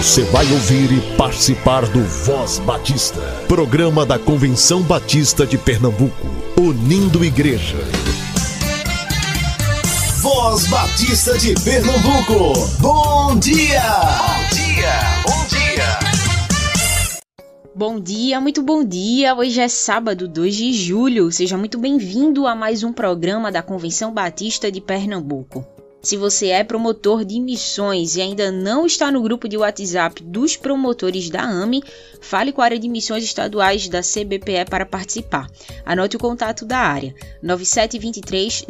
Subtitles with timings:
[0.00, 6.26] Você vai ouvir e participar do Voz Batista, programa da Convenção Batista de Pernambuco,
[6.58, 7.76] unindo igreja.
[10.22, 13.82] Voz Batista de Pernambuco, bom dia!
[14.16, 15.98] Bom dia, bom dia!
[17.74, 19.34] Bom dia, muito bom dia!
[19.34, 21.30] Hoje é sábado, 2 de julho.
[21.30, 25.79] Seja muito bem-vindo a mais um programa da Convenção Batista de Pernambuco.
[26.02, 30.56] Se você é promotor de missões e ainda não está no grupo de WhatsApp dos
[30.56, 31.82] promotores da AME,
[32.22, 35.50] fale com a área de missões estaduais da CBPE para participar.
[35.84, 38.64] Anote o contato da área: 9723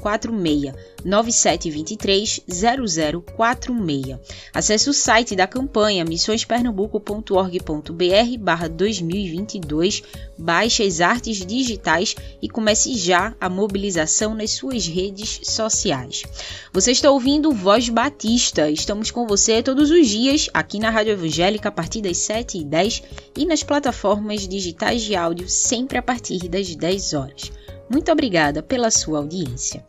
[0.00, 0.72] 0046.
[1.04, 4.18] 9723 0046.
[4.54, 10.02] Acesse o site da campanha missõespernambuco.org.br 2022,
[10.42, 16.24] baixe as artes digitais e comece já a mobilização nas suas redes sociais.
[16.72, 18.68] Você está ouvindo Voz Batista.
[18.68, 23.02] Estamos com você todos os dias aqui na Rádio Evangélica a partir das 7h10
[23.36, 27.52] e nas plataformas digitais de áudio sempre a partir das 10 horas.
[27.88, 29.84] Muito obrigada pela sua audiência.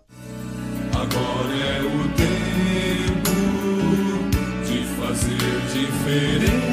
[0.94, 3.34] Agora é o tempo
[4.68, 6.73] de fazer diferença,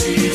[0.00, 0.31] que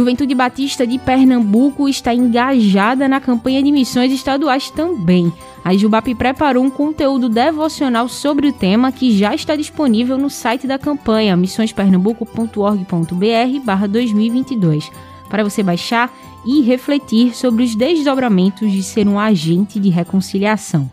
[0.00, 5.30] Juventude Batista de Pernambuco está engajada na campanha de missões estaduais também.
[5.62, 10.66] A Jubap preparou um conteúdo devocional sobre o tema que já está disponível no site
[10.66, 14.90] da campanha missõespernambuco.org.br 2022
[15.28, 16.10] para você baixar
[16.46, 20.90] e refletir sobre os desdobramentos de ser um agente de reconciliação.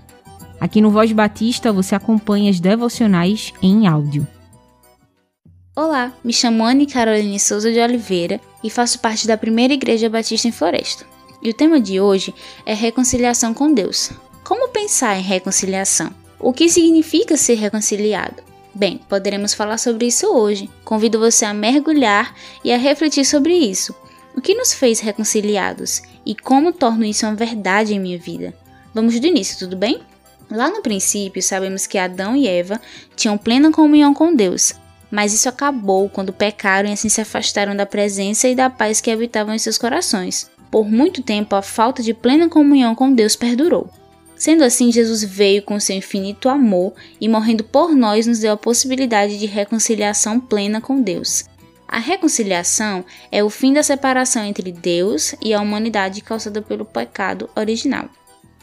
[0.60, 4.28] Aqui no Voz Batista você acompanha as devocionais em áudio.
[5.78, 10.48] Olá, me chamo Anne Caroline Souza de Oliveira e faço parte da primeira Igreja Batista
[10.48, 11.06] em Floresta.
[11.40, 12.34] E o tema de hoje
[12.66, 14.10] é reconciliação com Deus.
[14.44, 16.10] Como pensar em reconciliação?
[16.40, 18.42] O que significa ser reconciliado?
[18.74, 20.68] Bem, poderemos falar sobre isso hoje.
[20.84, 22.34] Convido você a mergulhar
[22.64, 23.94] e a refletir sobre isso.
[24.36, 28.52] O que nos fez reconciliados e como torno isso uma verdade em minha vida?
[28.96, 30.00] Vamos do início, tudo bem?
[30.50, 32.82] Lá no princípio, sabemos que Adão e Eva
[33.16, 34.74] tinham plena comunhão com Deus,
[35.12, 39.12] mas isso acabou quando pecaram e assim se afastaram da presença e da paz que
[39.12, 40.50] habitavam em seus corações.
[40.70, 43.90] Por muito tempo, a falta de plena comunhão com Deus perdurou.
[44.36, 48.58] Sendo assim, Jesus veio com seu infinito amor e, morrendo por nós, nos deu a
[48.58, 51.46] possibilidade de reconciliação plena com Deus.
[51.88, 57.50] A reconciliação é o fim da separação entre Deus e a humanidade causada pelo pecado
[57.56, 58.10] original.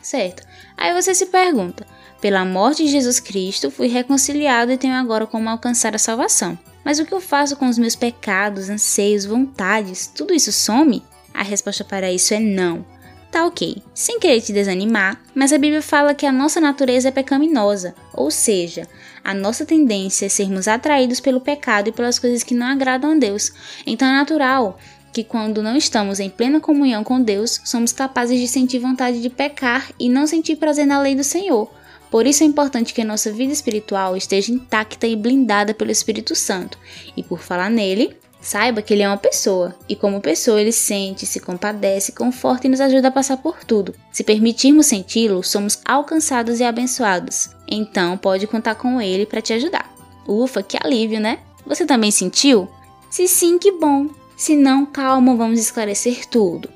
[0.05, 0.47] Certo?
[0.77, 1.87] Aí você se pergunta:
[2.21, 6.59] pela morte de Jesus Cristo, fui reconciliado e tenho agora como alcançar a salvação.
[6.85, 10.07] Mas o que eu faço com os meus pecados, anseios, vontades?
[10.07, 11.03] Tudo isso some?
[11.33, 12.85] A resposta para isso é não.
[13.33, 17.11] Tá ok, sem querer te desanimar, mas a Bíblia fala que a nossa natureza é
[17.11, 18.87] pecaminosa, ou seja,
[19.25, 23.17] a nossa tendência é sermos atraídos pelo pecado e pelas coisas que não agradam a
[23.17, 23.51] Deus.
[23.85, 24.79] Então é natural
[25.15, 29.31] que quando não estamos em plena comunhão com Deus, somos capazes de sentir vontade de
[29.31, 31.71] pecar e não sentir prazer na lei do Senhor.
[32.11, 36.35] Por isso é importante que a nossa vida espiritual esteja intacta e blindada pelo Espírito
[36.35, 36.77] Santo.
[37.17, 41.27] E por falar nele, saiba que ele é uma pessoa, e como pessoa ele sente,
[41.27, 43.95] se compadece, conforta e nos ajuda a passar por tudo.
[44.11, 47.51] Se permitirmos senti-lo, somos alcançados e abençoados.
[47.69, 49.95] Então pode contar com ele para te ajudar.
[50.27, 51.39] Ufa, que alívio, né?
[51.65, 52.69] Você também sentiu?
[53.11, 54.24] Se sim, que bom!
[54.37, 56.69] Se não, calma, vamos esclarecer tudo.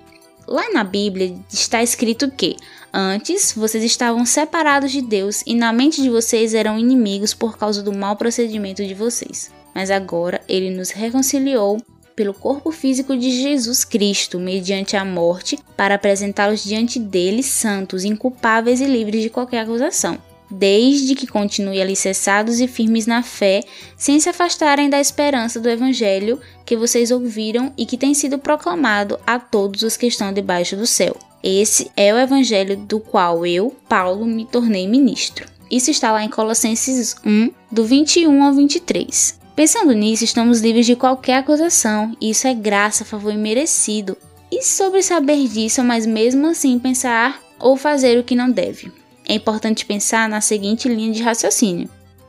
[0.46, 2.56] Lá na Bíblia está escrito que
[2.92, 7.82] antes vocês estavam separados de Deus e na mente de vocês eram inimigos por causa
[7.82, 9.50] do mau procedimento de vocês.
[9.74, 11.82] Mas agora ele nos reconciliou
[12.16, 18.80] pelo corpo físico de Jesus Cristo, mediante a morte, para apresentá-los diante dele santos, inculpáveis
[18.80, 20.18] e livres de qualquer acusação
[20.50, 23.62] desde que continuem alicerçados e firmes na fé,
[23.96, 29.18] sem se afastarem da esperança do Evangelho que vocês ouviram e que tem sido proclamado
[29.26, 31.16] a todos os que estão debaixo do céu.
[31.42, 35.46] Esse é o Evangelho do qual eu, Paulo, me tornei ministro.
[35.70, 39.38] Isso está lá em Colossenses 1, do 21 ao 23.
[39.54, 44.16] Pensando nisso, estamos livres de qualquer acusação, e isso é graça, favor imerecido.
[44.50, 48.97] E sobre saber disso, mas mesmo assim pensar ou fazer o que não deve
[49.28, 51.88] é importante pensar na seguinte linha de raciocínio: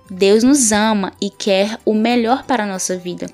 [0.10, 3.28] Deus nos ama e quer o melhor para a nossa vida.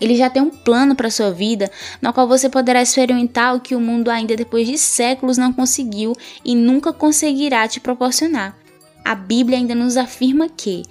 [0.00, 3.60] Ele já tem um plano para a sua vida, no qual você poderá experimentar o
[3.60, 6.12] que o mundo ainda depois de séculos não conseguiu
[6.44, 8.56] e nunca conseguirá te proporcionar.
[9.04, 10.82] A Bíblia ainda nos afirma que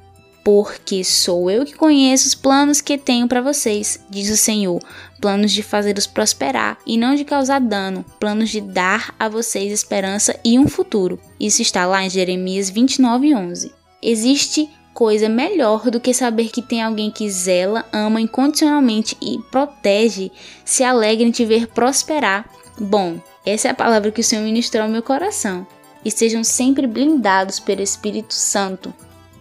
[0.44, 4.80] porque sou eu que conheço os planos que tenho para vocês, diz o Senhor,
[5.25, 10.39] planos de fazê-los prosperar e não de causar dano, planos de dar a vocês esperança
[10.45, 11.19] e um futuro.
[11.39, 13.72] Isso está lá em Jeremias 29:11.
[14.04, 20.31] Existe coisa melhor do que saber que tem alguém que zela, ama incondicionalmente e protege,
[20.63, 22.48] se alegra em te ver prosperar.
[22.80, 25.66] Bom, essa é a palavra que o Senhor ministrou ao meu coração.
[26.06, 28.94] E sejam sempre blindados pelo Espírito Santo,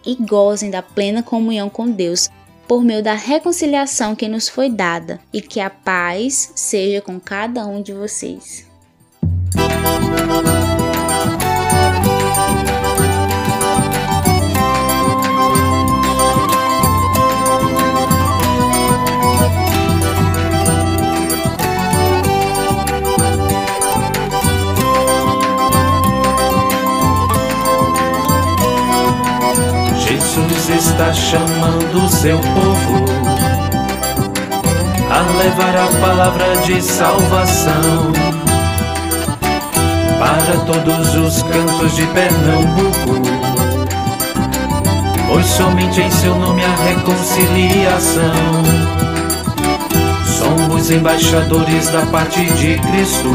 [0.03, 2.27] e gozem da plena comunhão com Deus
[2.67, 7.65] por meio da reconciliação que nos foi dada, e que a paz seja com cada
[7.65, 8.65] um de vocês.
[30.69, 33.05] Está chamando seu povo
[35.11, 38.11] a levar a palavra de salvação
[40.17, 43.21] para todos os cantos de Pernambuco.
[45.27, 48.23] Pois somente em seu nome a reconciliação.
[50.25, 53.29] Somos embaixadores da parte de Cristo.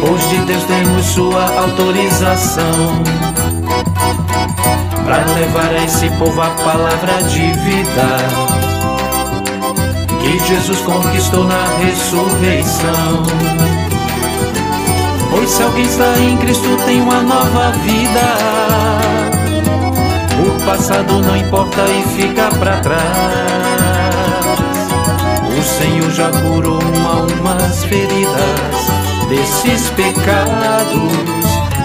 [0.00, 3.27] Pois de Deus temos sua autorização
[6.18, 8.08] povo a palavra de vida
[10.20, 13.22] que Jesus conquistou na ressurreição.
[15.30, 18.20] Pois se alguém está em Cristo tem uma nova vida.
[20.44, 22.98] O passado não importa e fica para trás.
[25.56, 26.80] O Senhor já curou
[27.40, 28.88] umas feridas
[29.28, 31.12] desses pecados,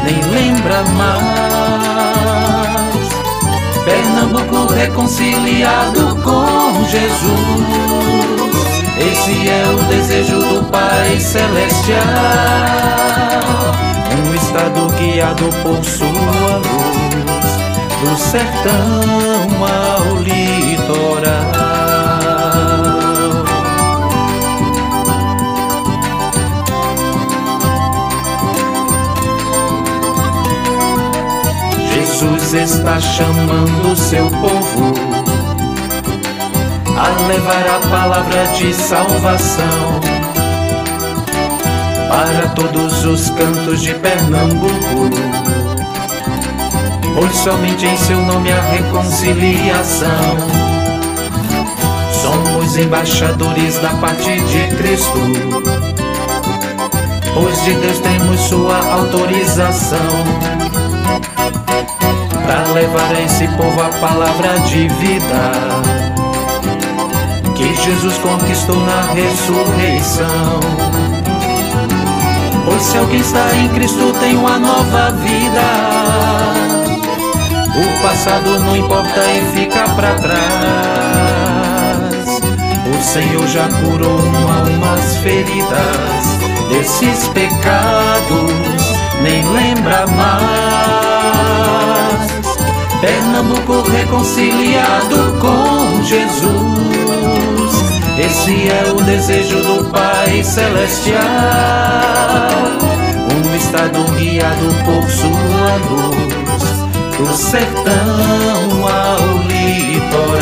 [0.03, 2.12] nem lembra mais.
[3.85, 7.23] Pernambuco reconciliado com Jesus.
[8.97, 11.99] Esse é o desejo do Pai Celestial.
[14.15, 16.07] Um estado guiado por sua
[16.57, 17.57] luz,
[18.01, 21.52] do sertão ao litoral.
[32.53, 34.93] Está chamando seu povo
[36.95, 39.99] a levar a palavra de salvação
[42.07, 45.09] para todos os cantos de Pernambuco.
[47.15, 50.37] Pois somente em seu nome a reconciliação.
[52.21, 55.19] Somos embaixadores da parte de Cristo.
[57.33, 60.53] Pois de Deus temos sua autorização
[62.45, 65.93] para levar a esse povo a palavra de vida
[67.55, 70.59] que Jesus conquistou na ressurreição.
[72.65, 75.61] Pois se alguém está em Cristo tem uma nova vida.
[77.75, 80.33] O passado não importa e fica para trás.
[82.85, 86.33] O Senhor já curou almas feridas
[86.69, 88.51] desses pecados,
[89.21, 91.12] nem lembra mais.
[93.03, 96.53] Pernambuco reconciliado com Jesus.
[98.17, 101.19] Esse é o desejo do Pai Celestial.
[103.35, 106.63] Um estado guiado por sua luz,
[107.17, 110.39] do sertão ao litoral.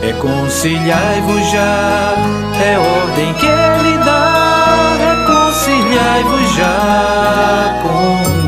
[0.00, 2.14] Reconciliai-vos já,
[2.60, 4.96] é ordem que ele dá.
[4.98, 8.43] Reconciliai-vos já com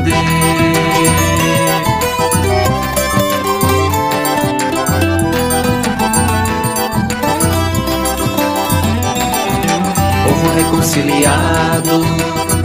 [10.67, 12.01] reconciliado,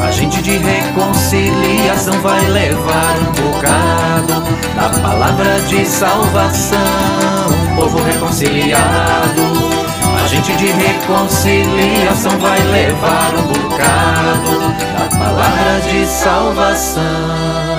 [0.01, 4.43] a gente de reconciliação vai levar um bocado
[4.75, 6.79] da palavra de salvação
[7.77, 9.43] povo reconciliado.
[10.23, 14.59] A gente de reconciliação vai levar um bocado
[14.99, 17.72] da palavra de salvação.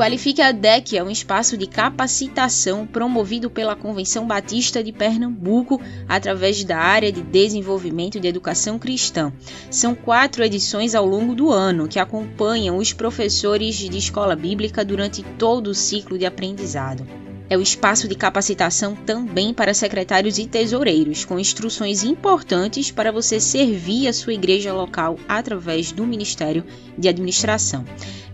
[0.00, 5.78] Qualifique a DEC é um espaço de capacitação promovido pela Convenção Batista de Pernambuco
[6.08, 9.30] através da área de desenvolvimento de educação cristã.
[9.70, 15.22] São quatro edições ao longo do ano que acompanham os professores de escola bíblica durante
[15.22, 17.06] todo o ciclo de aprendizado
[17.50, 23.40] é o espaço de capacitação também para secretários e tesoureiros, com instruções importantes para você
[23.40, 26.64] servir a sua igreja local através do Ministério
[26.96, 27.84] de Administração.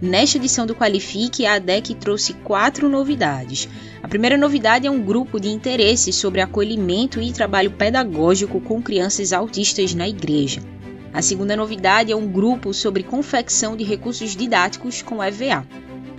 [0.02, 3.66] Nesta edição do Qualifique, a ADEC trouxe quatro novidades.
[4.02, 9.32] A primeira novidade é um grupo de interesse sobre acolhimento e trabalho pedagógico com crianças
[9.32, 10.60] autistas na igreja.
[11.14, 15.66] A segunda novidade é um grupo sobre confecção de recursos didáticos com EVA.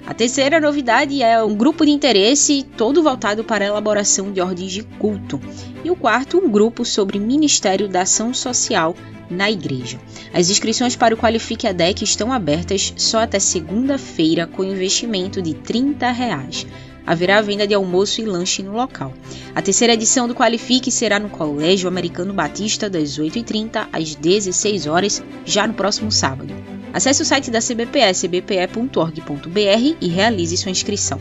[0.07, 4.71] A terceira novidade é um grupo de interesse todo voltado para a elaboração de ordens
[4.71, 5.37] de culto.
[5.83, 8.95] E o quarto, um grupo sobre Ministério da Ação Social
[9.29, 9.99] na igreja.
[10.33, 16.09] As inscrições para o Qualifique ADEC estão abertas só até segunda-feira com investimento de 30
[16.09, 16.65] reais.
[17.07, 19.13] Haverá venda de almoço e lanche no local.
[19.55, 25.23] A terceira edição do Qualifique será no Colégio Americano Batista das 8h30 às 16 horas,
[25.45, 26.53] já no próximo sábado.
[26.93, 31.17] Acesse o site da CBPE, cbpe.org.br e realize sua inscrição.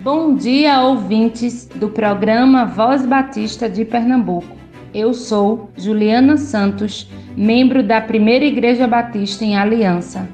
[0.00, 4.56] Bom dia, ouvintes do programa Voz Batista de Pernambuco.
[4.94, 10.26] Eu sou Juliana Santos, membro da Primeira Igreja Batista em Aliança.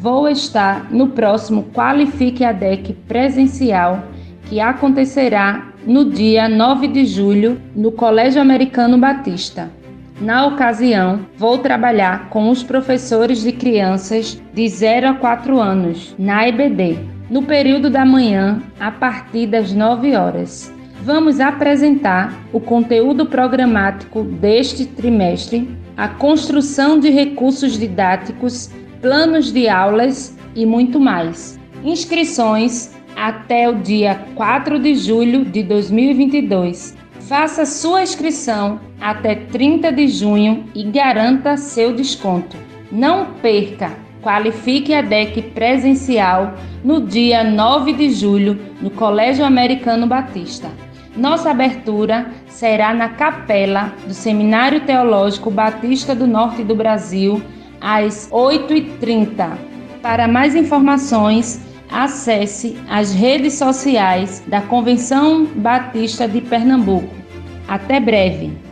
[0.00, 4.02] Vou estar no próximo Qualifique ADEC presencial
[4.46, 9.70] que acontecerá no dia 9 de julho no Colégio Americano Batista.
[10.18, 16.48] Na ocasião, vou trabalhar com os professores de crianças de 0 a 4 anos, na
[16.48, 20.72] EBD, no período da manhã, a partir das 9 horas.
[21.02, 30.36] Vamos apresentar o conteúdo programático deste trimestre, a construção de recursos didáticos, planos de aulas
[30.54, 31.58] e muito mais.
[31.84, 40.08] Inscrições até o dia 4 de julho de 2022 Faça sua inscrição até 30 de
[40.08, 42.56] junho e garanta seu desconto.
[42.90, 43.92] Não perca!
[44.20, 50.68] Qualifique a DEC presencial no dia 9 de julho no Colégio Americano Batista.
[51.16, 57.40] Nossa abertura será na capela do Seminário Teológico Batista do Norte do Brasil,
[57.80, 59.58] às 8h30.
[60.02, 61.60] Para mais informações,
[61.90, 67.20] acesse as redes sociais da Convenção Batista de Pernambuco
[67.70, 68.69] até breve!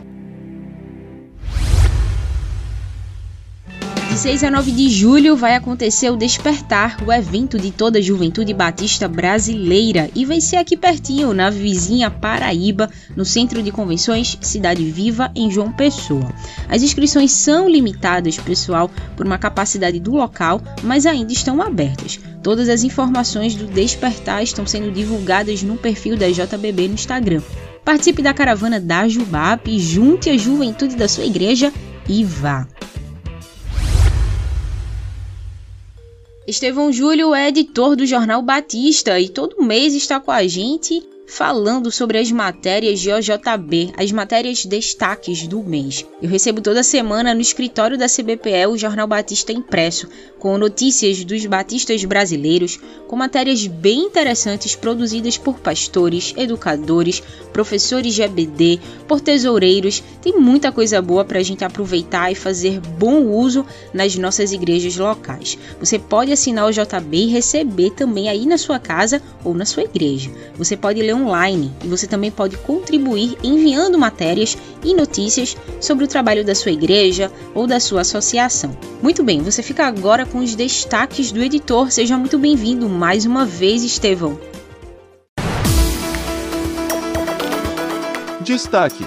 [4.19, 8.53] 6 a 9 de julho vai acontecer o Despertar, o evento de toda a juventude
[8.53, 14.83] batista brasileira, e vai ser aqui pertinho, na vizinha Paraíba, no Centro de Convenções Cidade
[14.91, 16.33] Viva, em João Pessoa.
[16.67, 22.19] As inscrições são limitadas, pessoal, por uma capacidade do local, mas ainda estão abertas.
[22.43, 27.41] Todas as informações do Despertar estão sendo divulgadas no perfil da JBB no Instagram.
[27.85, 31.71] Participe da caravana da Jubap, junte a juventude da sua igreja
[32.05, 32.67] e vá.
[36.49, 40.99] Estevão Júlio é editor do Jornal Batista e todo mês está com a gente
[41.29, 46.03] falando sobre as matérias de OJB, as matérias destaques do mês.
[46.19, 50.09] Eu recebo toda semana no escritório da CBPE o Jornal Batista impresso,
[50.39, 57.21] com notícias dos batistas brasileiros, com matérias bem interessantes produzidas por pastores, educadores,
[57.53, 60.01] professores de EBD, por tesoureiros.
[60.21, 64.97] Tem muita coisa boa para a gente aproveitar e fazer bom uso nas nossas igrejas
[64.97, 65.57] locais.
[65.79, 69.83] Você pode assinar o JB e receber também aí na sua casa ou na sua
[69.83, 70.31] igreja.
[70.57, 76.07] Você pode ler online e você também pode contribuir enviando matérias e notícias sobre o
[76.07, 78.77] trabalho da sua igreja ou da sua associação.
[79.01, 81.91] Muito bem, você fica agora com os destaques do editor.
[81.91, 84.39] Seja muito bem-vindo mais uma vez, Estevão.
[88.41, 89.05] Destaque: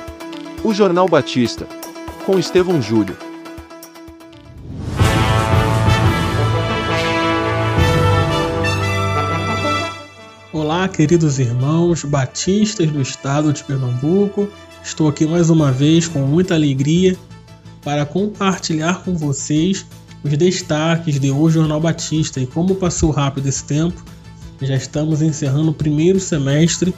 [0.63, 1.67] O Jornal Batista,
[2.25, 3.32] com Estevão Júlio.
[10.53, 14.47] Olá, queridos irmãos batistas do estado de Pernambuco.
[14.85, 17.17] Estou aqui mais uma vez com muita alegria
[17.83, 19.87] para compartilhar com vocês
[20.23, 24.05] os destaques de hoje Jornal Batista e como passou rápido esse tempo.
[24.61, 26.95] Já estamos encerrando o primeiro semestre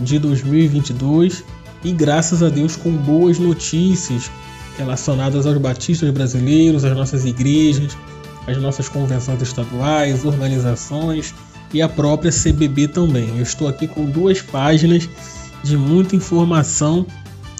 [0.00, 1.44] de 2022
[1.84, 4.28] e graças a Deus com boas notícias
[4.76, 7.96] relacionadas aos batistas brasileiros, às nossas igrejas,
[8.48, 11.32] às nossas convenções estaduais, organizações
[11.72, 13.28] e a própria CBB também.
[13.36, 15.08] Eu estou aqui com duas páginas
[15.62, 17.06] de muita informação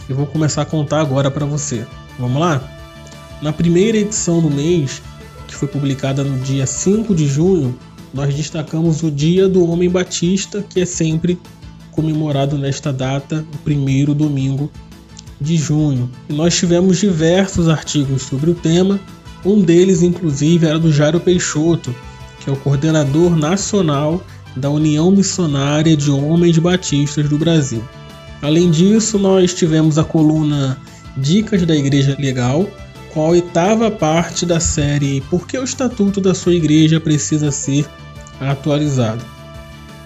[0.09, 1.87] e vou começar a contar agora para você.
[2.19, 2.63] Vamos lá?
[3.41, 5.01] Na primeira edição do mês,
[5.47, 7.77] que foi publicada no dia 5 de junho,
[8.13, 11.39] nós destacamos o Dia do Homem Batista, que é sempre
[11.91, 14.71] comemorado nesta data, o primeiro domingo
[15.41, 16.11] de junho.
[16.29, 19.01] E nós tivemos diversos artigos sobre o tema,
[19.45, 21.95] um deles, inclusive, era do Jairo Peixoto,
[22.41, 24.23] que é o coordenador nacional
[24.57, 27.85] da União Missionária de Homens Batistas do Brasil.
[28.43, 30.77] Além disso, nós tivemos a coluna
[31.17, 32.67] Dicas da Igreja Legal,
[33.13, 37.87] com a oitava parte da série Por que o Estatuto da sua Igreja precisa ser
[38.41, 39.25] atualizado.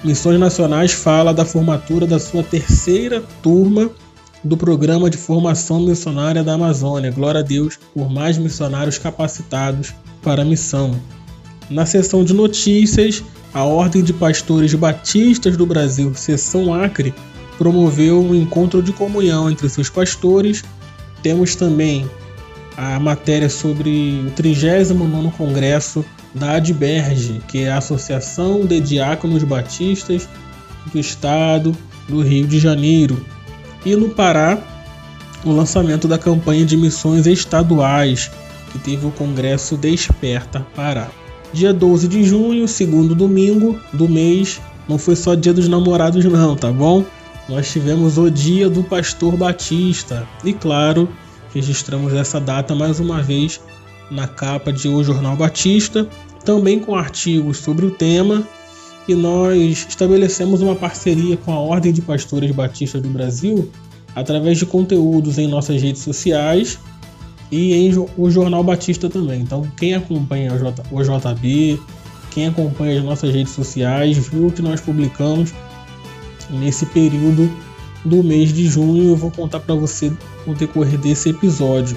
[0.03, 3.91] Missões Nacionais fala da formatura da sua terceira turma
[4.43, 7.11] do Programa de Formação Missionária da Amazônia.
[7.11, 11.01] Glória a Deus por mais missionários capacitados para a missão.
[11.71, 17.15] Na seção de notícias, a Ordem de Pastores Batistas do Brasil, seção Acre,
[17.57, 20.63] promoveu um encontro de comunhão entre seus pastores.
[21.23, 22.09] Temos também
[22.77, 26.05] a matéria sobre o 39º Congresso
[26.35, 30.29] da ADBERGE, que é a Associação de Diáconos Batistas
[30.93, 31.75] do Estado
[32.09, 33.25] do Rio de Janeiro.
[33.87, 34.59] E no Pará,
[35.45, 38.31] o lançamento da campanha de missões estaduais,
[38.73, 41.09] que teve o Congresso Desperta Pará.
[41.55, 44.61] Dia 12 de junho, segundo domingo do mês.
[44.89, 47.05] Não foi só dia dos namorados, não, tá bom?
[47.49, 50.27] Nós tivemos o dia do pastor Batista.
[50.43, 51.09] E claro,
[51.55, 53.61] registramos essa data mais uma vez
[54.11, 56.09] na capa de O Jornal Batista,
[56.45, 58.43] também com artigos sobre o tema.
[59.07, 63.71] E nós estabelecemos uma parceria com a Ordem de Pastores Batistas do Brasil
[64.13, 66.81] através de conteúdos em nossas redes sociais
[67.51, 69.41] e em o Jornal Batista também.
[69.41, 70.53] Então, quem acompanha
[70.91, 71.81] o JB,
[72.31, 75.53] quem acompanha as nossas redes sociais, viu que nós publicamos
[76.51, 77.51] nesse período
[78.05, 79.11] do mês de junho.
[79.11, 80.13] Eu vou contar para você
[80.47, 81.97] no decorrer desse episódio.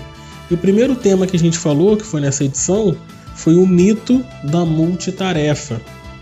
[0.50, 2.96] E o primeiro tema que a gente falou, que foi nessa edição,
[3.36, 5.82] foi o mito da multitarefa,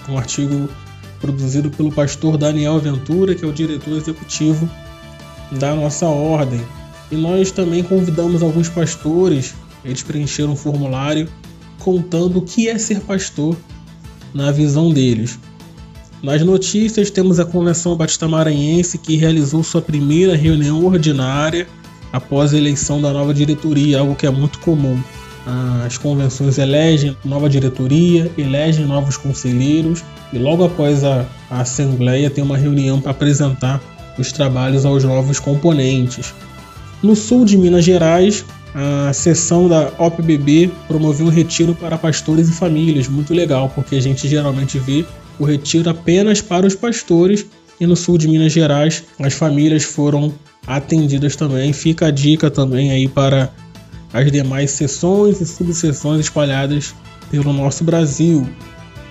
[0.10, 0.68] um artigo
[1.20, 4.70] produzido pelo pastor Daniel Ventura, que é o diretor executivo
[5.52, 6.62] da nossa ordem.
[7.16, 11.30] E nós também convidamos alguns pastores, eles preencheram um formulário
[11.80, 13.56] contando o que é ser pastor
[14.34, 15.40] na visão deles.
[16.22, 21.66] Nas notícias temos a Convenção Batista Maranhense que realizou sua primeira reunião ordinária
[22.12, 25.02] após a eleição da nova diretoria, algo que é muito comum.
[25.86, 32.44] As convenções elegem nova diretoria, elegem novos conselheiros e logo após a, a assembleia tem
[32.44, 33.82] uma reunião para apresentar
[34.20, 36.34] os trabalhos aos novos componentes.
[37.04, 42.52] No sul de Minas Gerais, a seção da OPBB promoveu um retiro para pastores e
[42.52, 45.06] famílias, muito legal, porque a gente geralmente vê
[45.40, 47.46] o retiro apenas para os pastores
[47.80, 50.34] e no sul de Minas Gerais as famílias foram
[50.66, 51.72] atendidas também.
[51.74, 53.52] Fica a dica também aí para
[54.14, 56.96] as demais seções e subseções espalhadas
[57.30, 58.48] pelo nosso Brasil.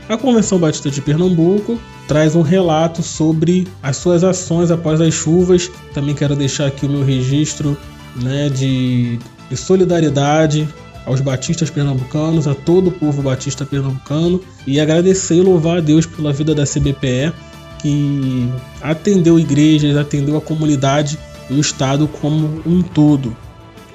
[0.09, 5.71] A Convenção Batista de Pernambuco traz um relato sobre as suas ações após as chuvas.
[5.95, 7.77] Também quero deixar aqui o meu registro
[8.17, 10.69] né, de, de solidariedade
[11.07, 16.07] aos batistas pernambucanos, a todo o povo batista pernambucano e agradecer e louvar a Deus
[16.07, 17.33] pela vida da CBPE
[17.81, 18.49] que
[18.81, 21.19] atendeu igrejas, atendeu a comunidade
[21.51, 23.37] e o estado como um todo.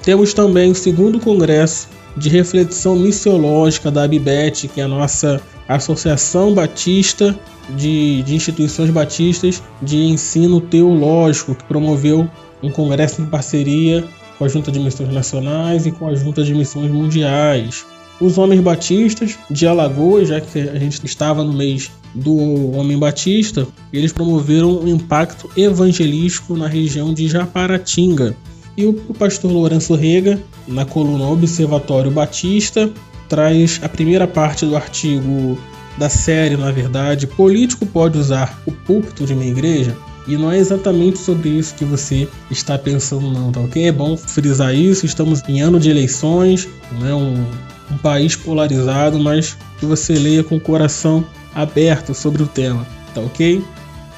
[0.02, 5.40] Temos também o segundo congresso de reflexão missiológica da ABBET, que é a nossa
[5.76, 7.38] Associação Batista
[7.76, 12.28] de, de Instituições Batistas de Ensino Teológico, que promoveu
[12.62, 14.04] um congresso em parceria
[14.38, 17.84] com a Junta de Missões Nacionais e com a Junta de Missões Mundiais.
[18.20, 23.66] Os Homens Batistas de Alagoas, já que a gente estava no mês do Homem Batista,
[23.92, 28.36] eles promoveram um impacto evangelístico na região de Japaratinga.
[28.76, 32.90] E o pastor Lourenço Rega, na coluna Observatório Batista,
[33.30, 35.56] traz a primeira parte do artigo
[35.96, 39.96] da série, na verdade, Político pode usar o púlpito de uma igreja?
[40.26, 43.86] E não é exatamente sobre isso que você está pensando, não, tá ok?
[43.86, 45.06] É bom frisar isso.
[45.06, 46.68] Estamos em ano de eleições,
[47.00, 47.14] né?
[47.14, 47.44] um,
[47.90, 53.20] um país polarizado, mas que você leia com o coração aberto sobre o tema, tá
[53.20, 53.64] ok?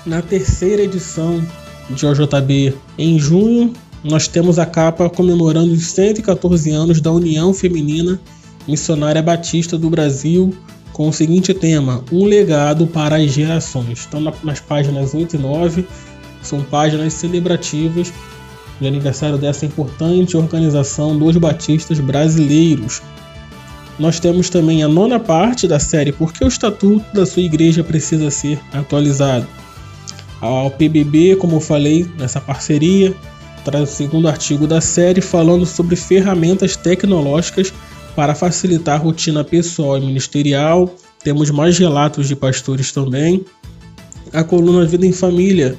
[0.04, 1.42] Na terceira edição
[1.88, 3.72] de OJB em junho,
[4.02, 8.20] nós temos a capa comemorando os 114 anos da União Feminina
[8.66, 10.54] Missionária Batista do Brasil,
[10.92, 14.06] com o seguinte tema: Um legado para as gerações.
[14.06, 15.86] Então, nas páginas 8 e 9,
[16.42, 18.12] são páginas celebrativas
[18.80, 23.02] de aniversário dessa importante organização dos batistas brasileiros.
[23.98, 27.84] Nós temos também a nona parte da série Por que o Estatuto da sua Igreja
[27.84, 29.46] precisa ser atualizado.
[30.40, 33.14] A PBB, como eu falei, nessa parceria,
[33.64, 37.72] traz o segundo artigo da série falando sobre ferramentas tecnológicas
[38.14, 40.94] para facilitar a rotina pessoal e ministerial.
[41.22, 43.44] Temos mais relatos de pastores também.
[44.32, 45.76] A coluna Vida em Família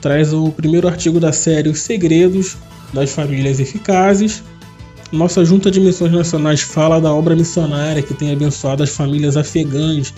[0.00, 2.56] traz o primeiro artigo da série Os Segredos
[2.92, 4.42] das Famílias Eficazes.
[5.10, 10.12] Nossa Junta de Missões Nacionais fala da obra missionária que tem abençoado as famílias afegãs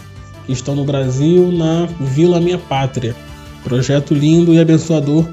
[0.46, 3.14] que estão no Brasil na Vila Minha Pátria.
[3.62, 5.26] Projeto lindo e abençoador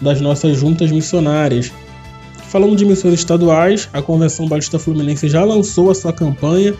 [0.00, 1.72] das nossas juntas missionárias.
[2.52, 6.74] Falando de missões estaduais, a Convenção Batista Fluminense já lançou a sua campanha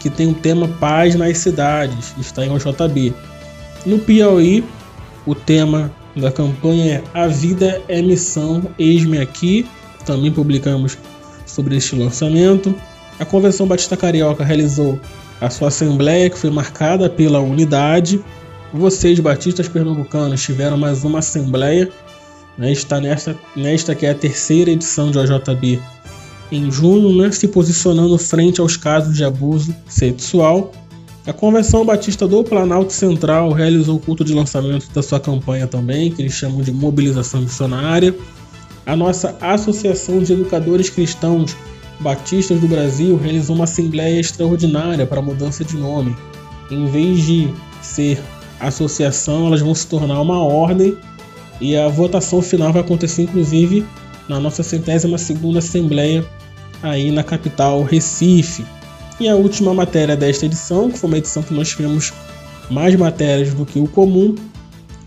[0.00, 3.14] que tem o tema Paz nas Cidades, está em OJB.
[3.86, 4.64] No Piauí,
[5.24, 9.64] o tema da campanha é A Vida é Missão, Eis-me Aqui.
[10.04, 10.98] Também publicamos
[11.46, 12.74] sobre este lançamento.
[13.16, 14.98] A Convenção Batista Carioca realizou
[15.40, 18.20] a sua assembleia, que foi marcada pela unidade.
[18.74, 21.88] Vocês, batistas pernambucanos, tiveram mais uma assembleia
[22.58, 25.80] está nesta, nesta que é a terceira edição de OJB
[26.52, 30.70] em junho, né, se posicionando frente aos casos de abuso sexual.
[31.26, 36.10] A Convenção Batista do Planalto Central realizou o culto de lançamento da sua campanha também,
[36.10, 38.14] que eles chamam de mobilização missionária.
[38.84, 41.56] A nossa Associação de Educadores Cristãos
[42.00, 46.14] Batistas do Brasil realizou uma assembleia extraordinária para mudança de nome.
[46.70, 47.48] Em vez de
[47.80, 48.20] ser
[48.58, 50.98] associação, elas vão se tornar uma ordem
[51.60, 53.86] e a votação final vai acontecer inclusive
[54.28, 56.24] na nossa centésima segunda assembleia
[56.82, 58.64] aí na capital Recife.
[59.20, 62.12] E a última matéria desta edição, que foi uma edição que nós tivemos
[62.70, 64.34] mais matérias do que o comum,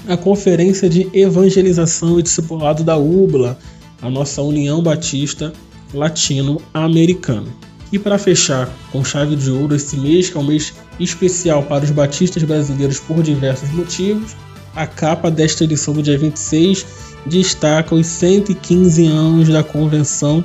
[0.07, 3.57] a Conferência de Evangelização e Discipulado da UBLA,
[4.01, 5.51] a nossa União Batista
[5.93, 7.47] Latino-Americana.
[7.91, 11.83] E para fechar com chave de ouro esse mês, que é um mês especial para
[11.83, 14.35] os batistas brasileiros por diversos motivos,
[14.75, 16.85] a capa desta edição do dia 26
[17.25, 20.43] destaca os 115 anos da Convenção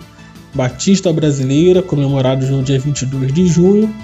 [0.54, 3.94] Batista Brasileira, comemorados no dia 22 de junho,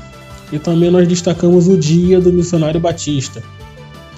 [0.52, 3.42] e também nós destacamos o Dia do Missionário Batista.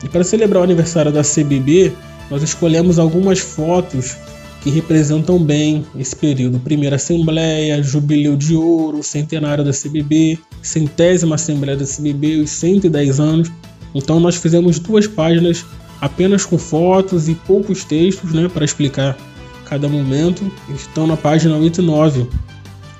[0.02, 1.92] E para celebrar o aniversário da CBB,
[2.30, 4.16] nós escolhemos algumas fotos
[4.62, 6.58] que representam bem esse período.
[6.58, 13.50] Primeira Assembleia, Jubileu de Ouro, Centenário da CBB, Centésima Assembleia da CBB, os 110 anos.
[13.94, 15.64] Então nós fizemos duas páginas
[16.00, 19.16] apenas com fotos e poucos textos né, para explicar
[19.64, 22.26] cada momento, estão na página 8 e 9,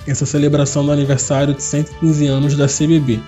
[0.07, 3.21] essa celebração do aniversário de 115 anos da CBB.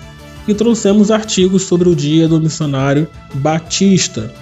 [0.46, 4.32] E trouxemos artigos sobre o Dia do Missionário Batista.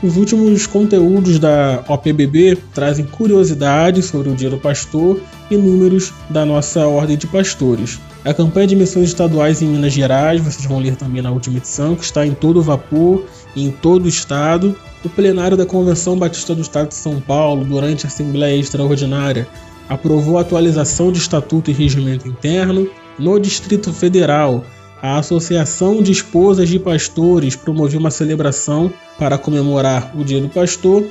[0.00, 6.46] Os últimos conteúdos da OPBB trazem curiosidades sobre o Dia do Pastor e números da
[6.46, 7.98] nossa Ordem de Pastores.
[8.24, 11.96] A campanha de missões estaduais em Minas Gerais, vocês vão ler também na última edição,
[11.96, 13.24] que está em todo vapor
[13.56, 14.76] em todo o estado.
[15.04, 19.48] O plenário da Convenção Batista do Estado de São Paulo, durante a Assembleia Extraordinária,
[19.88, 22.88] aprovou a atualização de estatuto e regimento interno.
[23.18, 24.64] No Distrito Federal,
[25.02, 31.04] a Associação de Esposas de Pastores promoveu uma celebração para comemorar o Dia do Pastor.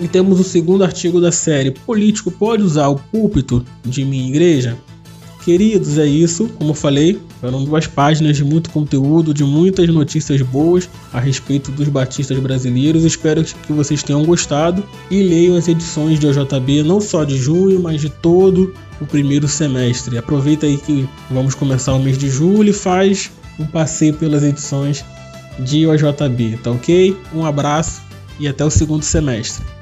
[0.00, 4.78] E temos o segundo artigo da série: Político pode usar o púlpito de minha igreja?
[5.44, 6.48] Queridos, é isso.
[6.48, 11.70] Como eu falei, foram duas páginas de muito conteúdo, de muitas notícias boas a respeito
[11.70, 13.04] dos batistas brasileiros.
[13.04, 17.80] Espero que vocês tenham gostado e leiam as edições de OJB, não só de junho,
[17.80, 20.18] mas de todo o primeiro semestre.
[20.18, 25.04] Aproveita aí que vamos começar o mês de julho e faz um passeio pelas edições
[25.58, 27.16] de OJB, tá ok?
[27.34, 28.02] Um abraço
[28.38, 29.79] e até o segundo semestre.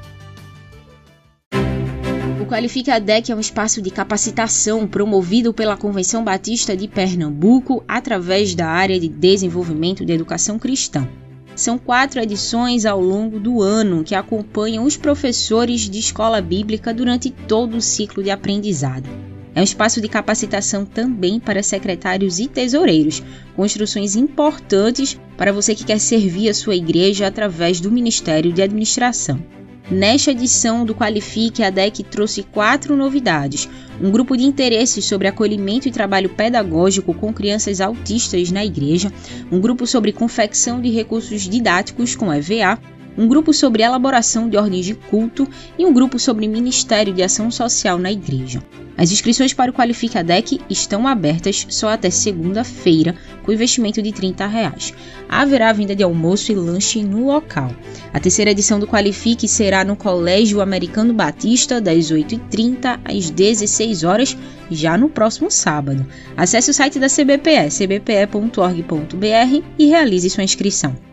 [2.49, 8.67] Qualifica DEC é um espaço de capacitação promovido pela Convenção Batista de Pernambuco através da
[8.67, 11.07] área de desenvolvimento de educação cristã.
[11.55, 17.29] São quatro edições ao longo do ano que acompanham os professores de escola bíblica durante
[17.29, 19.11] todo o ciclo de aprendizado.
[19.55, 23.23] É um espaço de capacitação também para secretários e tesoureiros,
[23.55, 29.58] construções importantes para você que quer servir a sua igreja através do Ministério de Administração.
[29.91, 33.67] Nesta edição do Qualifique, a DEC trouxe quatro novidades.
[33.99, 39.11] Um grupo de interesse sobre acolhimento e trabalho pedagógico com crianças autistas na igreja,
[39.51, 42.79] um grupo sobre confecção de recursos didáticos com EVA,
[43.19, 47.51] um grupo sobre elaboração de ordens de culto e um grupo sobre Ministério de Ação
[47.51, 48.63] Social na Igreja.
[48.97, 54.47] As inscrições para o Qualifica DEC estão abertas só até segunda-feira, com investimento de 30
[54.47, 54.95] reais.
[55.29, 57.73] Haverá venda de almoço e lanche no local.
[58.13, 64.37] A terceira edição do Qualifique será no Colégio Americano Batista, das 8h30 às 16 horas,
[64.71, 66.07] já no próximo sábado.
[66.37, 71.09] Acesse o site da CBPE, cbpe.org.br e realize sua inscrição.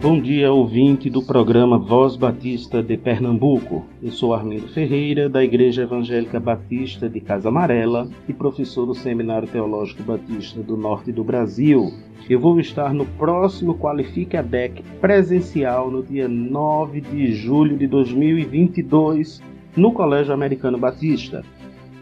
[0.00, 3.84] Bom dia, ouvinte do programa Voz Batista de Pernambuco.
[4.00, 9.48] Eu sou Armindo Ferreira, da Igreja Evangélica Batista de Casa Amarela e professor do Seminário
[9.48, 11.92] Teológico Batista do Norte do Brasil.
[12.30, 17.88] Eu vou estar no próximo Qualifique a DEC presencial no dia 9 de julho de
[17.88, 19.42] 2022
[19.76, 21.44] no Colégio Americano Batista.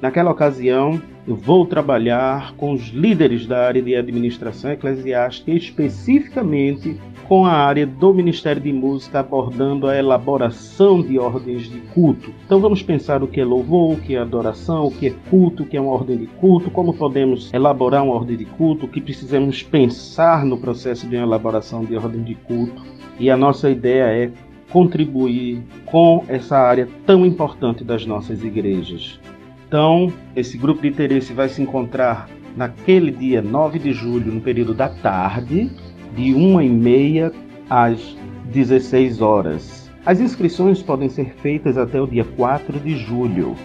[0.00, 7.44] Naquela ocasião, eu vou trabalhar com os líderes da área de administração eclesiástica, especificamente com
[7.44, 12.30] a área do Ministério de Música abordando a elaboração de ordens de culto.
[12.44, 15.64] Então vamos pensar o que é louvor, o que é adoração, o que é culto,
[15.64, 18.88] o que é uma ordem de culto, como podemos elaborar uma ordem de culto, o
[18.88, 22.80] que precisamos pensar no processo de elaboração de ordem de culto.
[23.18, 24.30] E a nossa ideia é
[24.70, 29.18] contribuir com essa área tão importante das nossas igrejas.
[29.66, 34.72] Então, esse grupo de interesse vai se encontrar naquele dia 9 de julho, no período
[34.72, 35.70] da tarde,
[36.14, 37.32] de 1h30
[37.68, 38.16] às
[38.52, 39.90] 16 horas.
[40.04, 43.56] As inscrições podem ser feitas até o dia 4 de julho.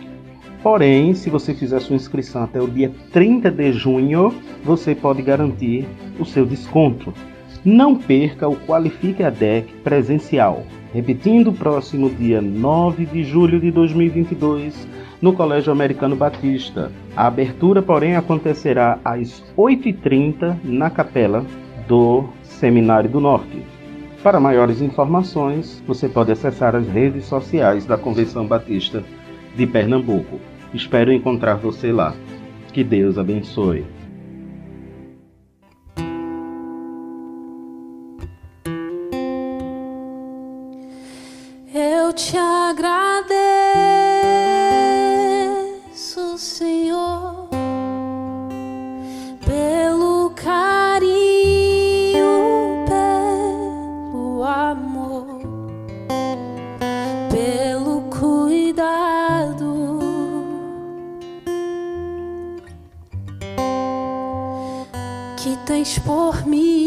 [0.64, 4.34] Porém, se você fizer sua inscrição até o dia 30 de junho,
[4.64, 5.88] você pode garantir
[6.20, 7.14] o seu desconto.
[7.64, 10.66] Não perca o Qualifique a DEC presencial.
[10.94, 14.88] Repetindo, próximo dia 9 de julho de 2022,
[15.22, 16.92] no Colégio Americano Batista.
[17.16, 21.46] A abertura, porém, acontecerá às 8h30 na capela
[21.88, 23.64] do Seminário do Norte.
[24.24, 29.04] Para maiores informações, você pode acessar as redes sociais da Convenção Batista
[29.56, 30.40] de Pernambuco.
[30.74, 32.14] Espero encontrar você lá.
[32.72, 33.86] Que Deus abençoe.
[41.74, 43.51] Eu te agradeço.
[57.42, 60.00] pelo cuidado.
[65.38, 66.81] Que tens por mim.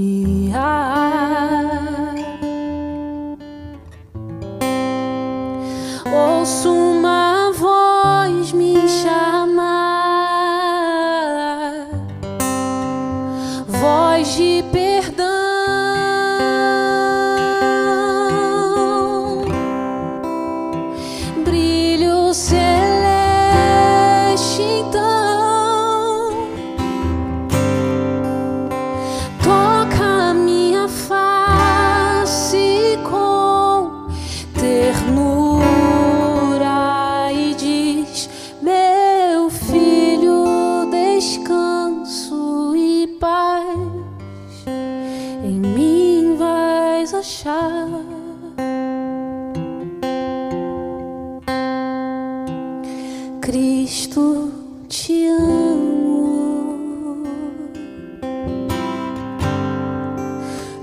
[0.00, 0.79] I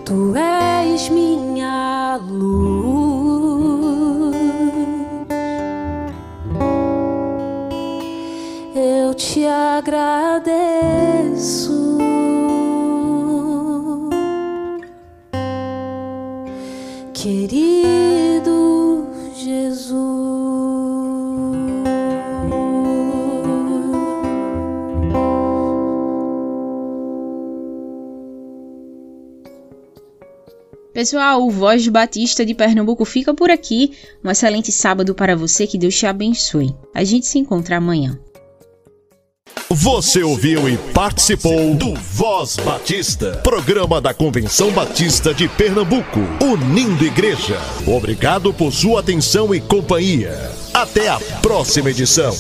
[0.08, 4.38] Tu és minha luz.
[8.74, 10.67] Eu te agradeço.
[30.98, 33.92] Pessoal, o Voz Batista de Pernambuco fica por aqui.
[34.26, 36.76] Um excelente sábado para você, que Deus te abençoe.
[36.92, 38.20] A gente se encontra amanhã.
[39.70, 47.62] Você ouviu e participou do Voz Batista, programa da Convenção Batista de Pernambuco, unindo igreja.
[47.86, 50.52] Obrigado por sua atenção e companhia.
[50.74, 52.34] Até a próxima edição.